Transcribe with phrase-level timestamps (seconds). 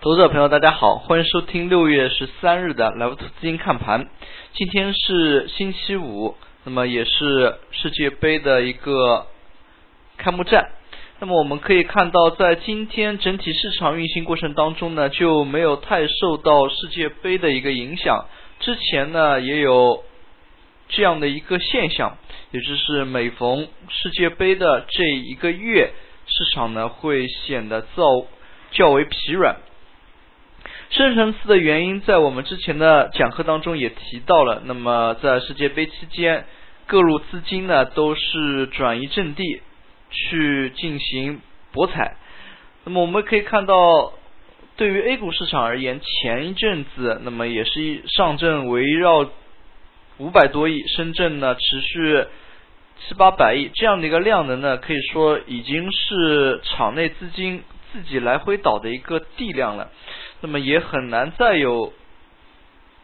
[0.00, 4.08] 投资者朋友，大家好，欢迎收听六月十三日的来福资金看盘。
[4.52, 9.26] 今天是星期五，那么也是世界杯的一个
[10.16, 10.70] 开幕战。
[11.18, 18.26] 那么我们可以看到，在今天整体市场运行过程当中呢，就没有太受到世界杯的一个影响。
[18.60, 20.04] 之前呢，也有
[20.90, 22.16] 这样的一个现象，
[22.52, 25.90] 也就是每逢世界杯的这一个月，
[26.24, 28.26] 市场呢会显得较
[28.70, 29.56] 较为疲软。
[30.90, 34.62] 深层次的原因，在我们之前的讲课当中也提到了。
[34.64, 36.46] 那么，在世界杯期间，
[36.86, 39.60] 各路资金呢都是转移阵地
[40.10, 41.42] 去进行
[41.72, 42.16] 博彩。
[42.84, 44.14] 那么，我们可以看到，
[44.76, 49.28] 对于 A 股市场而言，前一阵子，那么也是一上证围绕
[50.16, 52.24] 五百多亿，深圳呢持续
[53.06, 59.90] 七八百亿这样的一个量能呢，可以说已经是场内资金自己来回倒的一个地量了。
[60.40, 61.92] 那么也很难再有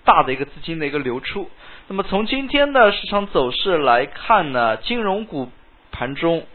[0.04, 1.50] 大的一个资金的一个流出。
[1.88, 5.50] 那么从今天的市场走势来看呢，金融股
[5.90, 6.46] 盘中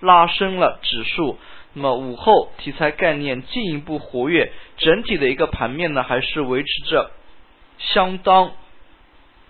[0.00, 1.38] 拉升了指数。
[1.72, 7.10] 那么午后题材概念进一步活跃，整体的一个盘面呢还是维持着
[7.78, 8.52] 相当。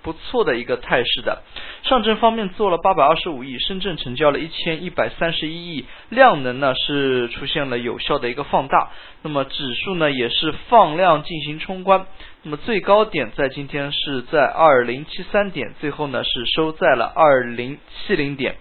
[0.06, 1.42] 不错的一个态势的，
[1.82, 12.06] 上证方面做了八百二十五亿，深圳成交了一千一百三十一亿，量能呢是出现了有效的一个放大，那么指数呢也是放量进行冲关，
[12.44, 18.58] 那么最高点在今天是在二零七三点，最后呢是收在了二零七零点。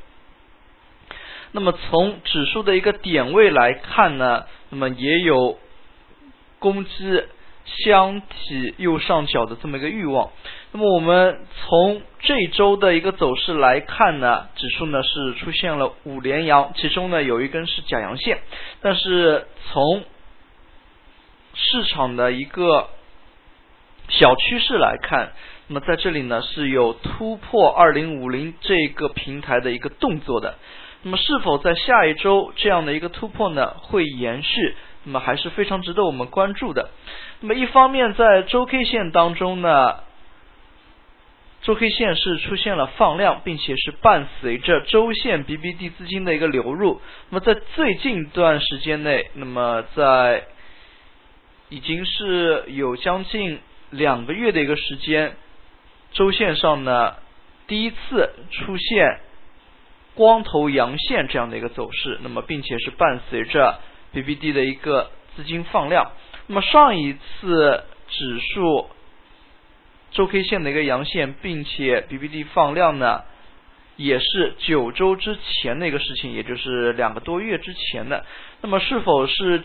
[1.52, 5.60] 那么从指数的一个点位来看呢，那么也有
[6.58, 7.24] 攻击。
[7.68, 10.30] 箱体右上角的这么一个欲望，
[10.78, 18.40] 那么我们从这周的一个走势来看呢，指数呢是出现了五连阳，其中呢有一根是假阳线，
[18.82, 20.04] 但是从
[21.54, 22.90] 市场的一个
[24.10, 25.32] 小趋势来看，
[25.68, 30.56] 那么在这里呢是有突破二零五零这个平台的一个动作的，
[31.04, 34.76] 那么是否在下一周这样的一个突破呢会延续？
[35.06, 36.90] 那么还是非常值得我们关注的。
[37.40, 40.00] 那么一方面，在周 K 线当中呢，
[41.66, 47.02] 周 K 线是出现了放量，并且是伴随着周线 BBD 资金的一个流入。
[47.32, 50.44] 那么在最近一段时间内，那么在
[51.70, 53.60] 已经是有将近
[53.90, 55.36] 两个月的一个时间，
[56.12, 57.16] 周线上呢
[57.66, 59.20] 第一次出现
[60.14, 62.20] 光头阳线这样的一个走势。
[62.22, 63.80] 那么并且是伴随着。
[64.14, 66.14] BBD 的一个资金放量，
[66.48, 68.90] 那么上一次指数
[70.16, 73.24] 周 K 线的一个阳线，并且 BBD 放量呢，
[73.98, 78.26] 也是九周之前的一个事情，也就是两个多月之前的。
[78.62, 79.62] 那么是否是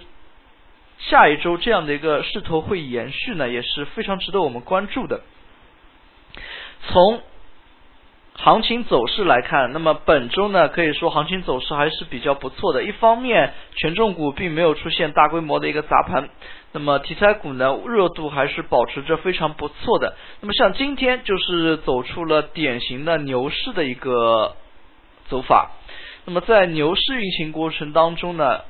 [0.99, 3.49] 下一周这样的一个势头会延续呢？
[3.49, 5.23] 也是非常值得我们关注的。
[6.89, 7.23] 从
[8.43, 12.83] 行情走势来看，那么本周呢，可以说行情走势还是比较不错的。
[12.83, 16.31] 一方面，权重股并没有出现大规模的一个砸盘，
[16.73, 20.17] 那么题材股呢，热度还是保持着非常不错的。
[20.41, 24.57] 那么像今天就是走出了典型的牛市的一个
[25.29, 25.73] 走法。
[26.25, 28.63] 那么在牛市运行过程当中呢，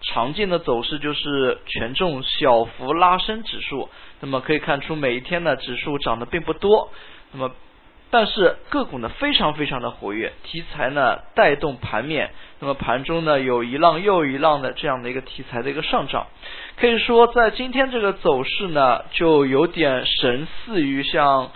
[0.00, 3.88] 常见的走势就是权重小幅拉升指数。
[4.18, 6.90] 那么可以看出，每一天呢，指数涨得并不多。
[7.30, 7.52] 那么
[8.10, 16.28] 但是个股呢非常非常的活跃，题材呢带动盘面，那么盘中呢有一浪又一浪的这样的一个题材的一个上涨，
[16.76, 21.50] 可以说在今天这个走势呢就有点神似于像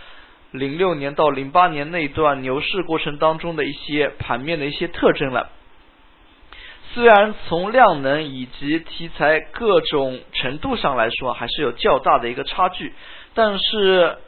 [0.51, 5.51] 零六年到零八年那段牛市过程当中的一些盘面的一些特征了。
[6.93, 12.93] 虽然从量能以及题材各种程度上来说还是有较大的一个差距，
[13.35, 14.19] 但是。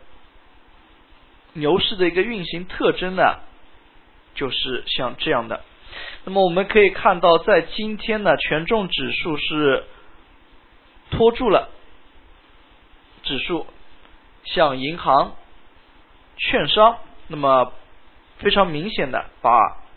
[1.55, 3.41] 牛市的一个运行特征呢，
[4.35, 5.63] 就是像这样的。
[6.25, 9.85] 那么我们可以看到，在今天呢，权重指数是
[11.11, 11.71] 拖住了
[13.25, 13.67] 指数，
[14.45, 15.35] 像银行、
[16.37, 17.73] 券商，那么
[18.39, 19.51] 非常明显的把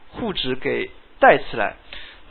[0.10, 0.90] 沪指给
[1.20, 1.76] 带起来。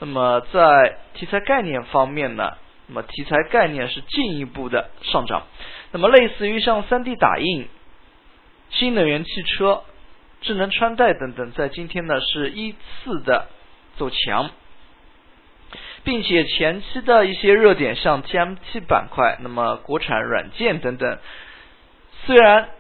[0.01, 2.57] 那么在题材概念方面呢，
[2.89, 5.47] 那么题材概念是进一步的上涨。
[5.93, 7.69] 那么类似于像三 D 打印。
[8.73, 9.83] 新能源汽车、
[10.41, 13.47] 智能穿戴等等，在今天呢是依次的
[13.97, 14.51] 走强，
[16.05, 21.19] 并且前期的一些热点，像 TMT 板块，那么国产软件等等，
[22.25, 22.71] 虽然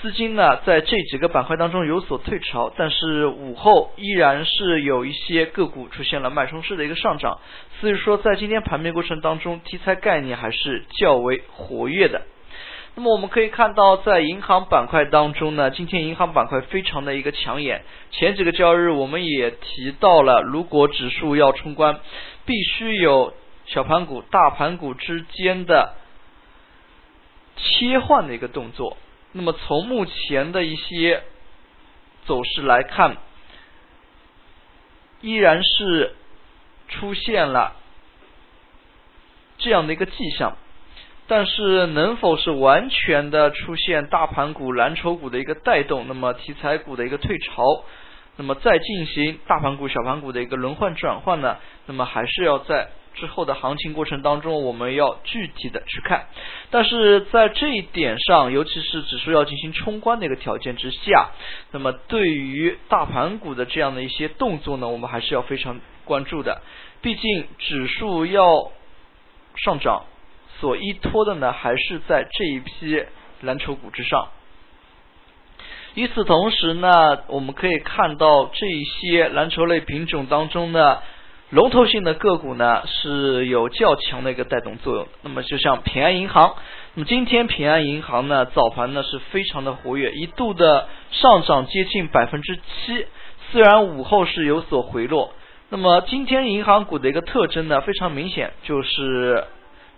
[0.00, 7.40] 资金呢在这几个板块当中有所退潮，但是午后依然是有一些个股出现了脉冲式的一个上涨，
[7.80, 12.22] 所以说在今天盘面过程当中，题材概念还是较为活跃的。
[12.94, 17.84] 那么我们可以看到，在银行板块当中呢，今天银行板块非常的一个抢眼。
[18.10, 22.00] 前几个交易日我们也提到了，如果指数要冲关，
[22.44, 23.32] 必须有
[23.64, 25.94] 小盘股、大盘股之间的
[27.56, 28.98] 切换的一个动作。
[29.32, 31.22] 那么从目前的一些
[32.26, 33.16] 走势来看，
[35.22, 36.14] 依然是
[36.88, 37.74] 出现了
[39.56, 40.58] 这样的一个迹象。
[41.28, 47.84] 但是能否是完全的出现大盘股、蓝筹股的一个带动，那么题材股的一个退潮，
[48.36, 51.56] 那么再进行大盘股、小盘股的一个轮换转换呢？
[51.86, 56.26] 那么还是要在之后的行情过程当中，我们要具体的去看。
[56.70, 61.30] 但是在这一点上，尤其是指数要进行冲关的一个条件之下，
[61.70, 66.60] 那么对于大盘股的这样的一些动作呢，我们还是要非常关注的。
[67.00, 68.70] 毕竟指数要
[69.56, 70.04] 上涨。
[70.60, 73.04] 所依托的呢，还是在这一批
[73.40, 74.28] 蓝筹股之上。
[75.94, 81.00] 与此同时呢，我们可以看到这一些蓝筹类品种当中呢，
[81.50, 85.06] 龙头性的个股呢是有较强的一个带动作用。
[85.22, 86.54] 那么就像平安银行，
[86.94, 93.06] 那么今天平安银行呢早盘呢是非常的活跃，一度的上涨接近百分之七，
[93.50, 95.34] 虽然午后是有所回落。
[95.68, 99.44] 那么今天银行股的一个特征呢非常明显，就是。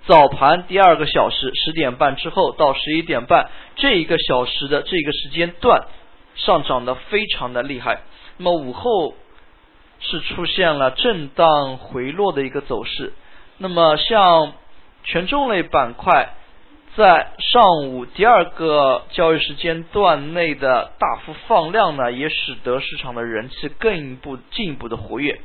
[0.06, 5.86] 早盘第二个小时十点半之后到十一点半这一个小时的这个时间段
[6.34, 8.02] 上涨的非常的厉害，
[8.36, 9.14] 那么午后
[10.00, 13.14] 是出现了震荡回落的一个走势，
[13.56, 14.52] 那么像
[15.04, 16.34] 权重类板块
[16.96, 25.40] 在上午第二个交易时间段内的大幅放量呢，也使得市场的人气更一步进一步的活跃。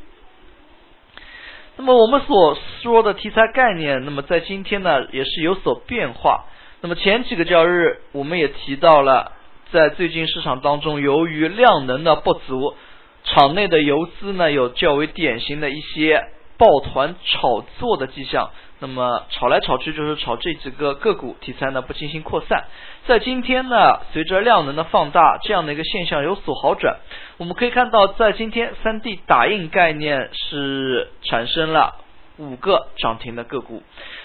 [1.79, 6.43] 那么我们所说的题材概念，那么在今天呢也是有所变化。
[6.81, 9.31] 那么前几个交易日我们也提到了，
[9.71, 12.75] 在最近市场当中，由于量能的不足，
[13.23, 16.21] 场内的游资呢有较为典型的一些。
[16.59, 22.65] 抱团炒作的迹象，那么炒来炒去就是炒这几个个股题材呢不进行扩散。
[23.07, 26.97] 在今天呢，随着量能的放大，这样的一个现象有所好转。
[27.37, 31.95] 我们可以看到，在今天三 D 打印概念是产生了
[32.37, 33.81] 五个涨停的个股。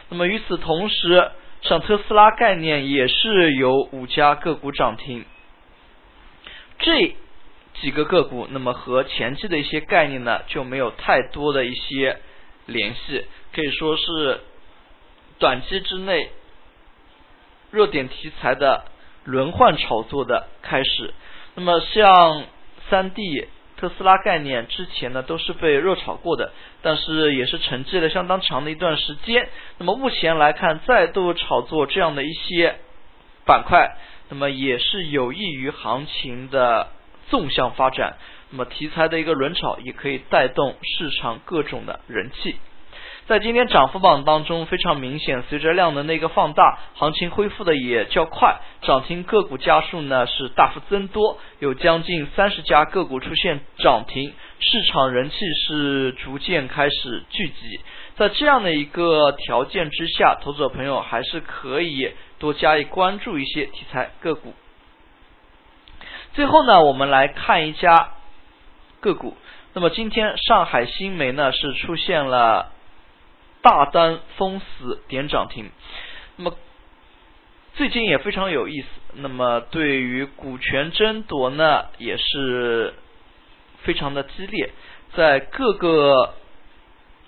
[0.08, 1.30] 那么与此同时，
[1.62, 5.24] 像特斯拉概念也是有五家个股涨停。
[6.80, 7.16] 这
[7.80, 12.18] 几个个股，那么和前期的一些概念呢就没有太多的一些
[12.66, 14.40] 联系，可以说是
[15.38, 16.30] 短期之内
[17.70, 18.84] 热点题材的
[19.24, 21.12] 轮换炒作的开始。
[21.56, 22.44] 那么像
[22.88, 29.48] 三 D、特斯拉概念之前呢都是被热炒过的，但是也是沉寂了相当长的一段时间。
[29.78, 32.76] 那么目前来看，再度炒作这样的一些
[33.44, 33.96] 板块，
[34.30, 36.88] 那么也是有益于行情的。
[37.28, 38.16] 纵向发展，
[38.50, 42.56] 那么题材的一个轮炒也可以带动市场各种的人气。
[43.26, 55.36] 在今天涨幅榜当中，非常明显，随着量能的一个放大，行情恢复的也较快，涨停个股家数呢是大幅增多，有将近三十家个股出现涨停，市场人气
[55.66, 57.80] 是逐渐开始聚集。
[58.16, 64.52] 在这样的一个条件之下，投资者朋友还是可以多加以关注一些题材个股。
[66.34, 68.10] 最后呢，我们来看一家
[68.98, 69.36] 个股。
[69.72, 72.72] 那么今天上海新煤呢是出现了
[73.62, 75.70] 大单封死点涨停。
[76.34, 76.56] 那么
[77.74, 78.88] 最近也非常有意思。
[79.14, 82.94] 那么对于股权争夺呢也是
[83.84, 84.70] 非常的激烈，
[85.14, 86.34] 在各个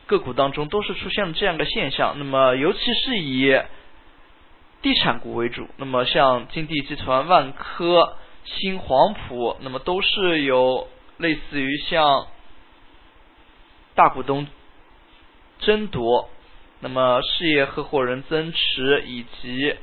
[0.06, 2.16] 个股当中都是出现了这样的现象。
[2.18, 3.56] 那么尤其是以
[4.82, 5.68] 地产股为主。
[5.76, 8.16] 那么像金地集团、万科。
[8.46, 10.88] 新黄埔，那么都是有
[11.18, 12.26] 类似于像
[13.94, 14.46] 大股东
[15.58, 16.30] 争夺，
[16.80, 19.74] 那么事业合伙人增持以及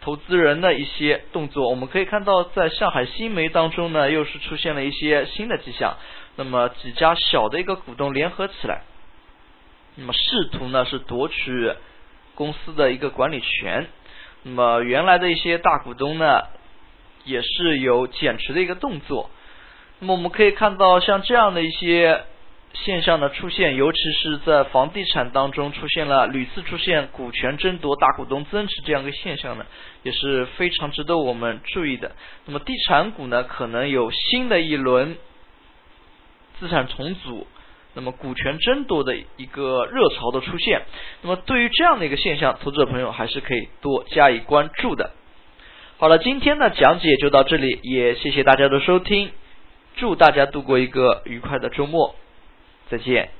[0.00, 5.96] 投资人的一些动作，我们可以看到，在上海新煤当中呢，又是出现了一些新的迹象。
[6.36, 8.82] 那么几家小的一个股东联合起来，
[9.96, 11.72] 那么试图呢是夺取
[12.34, 13.88] 公司的一个管理权。
[14.44, 16.42] 那么原来的一些大股东呢，
[17.24, 19.30] 也是有减持的一个动作。
[19.98, 22.24] 那么我们可以看到，像这样的一些
[22.74, 29.64] 现象的出现，尤其是在房地产当中出现了屡次出现股权争夺、大股东增持这样一个现象呢，
[30.02, 32.12] 也是非常值得我们注意的。
[32.44, 35.16] 那么地产股呢，可能有新的一轮
[36.60, 37.46] 资产重组，
[37.94, 40.82] 那么股权争夺的一个热潮的出现。
[41.22, 45.12] 那么对于这样的一个现象，投资者朋友还是可以多加以关注的。
[45.96, 49.30] 好了，今天的讲解就到这里，也谢谢大家的收听，
[49.96, 52.14] 祝大家度过一个愉快的周末。
[52.90, 53.30] 再见。